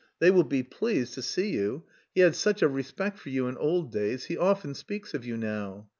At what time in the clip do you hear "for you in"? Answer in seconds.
3.19-3.55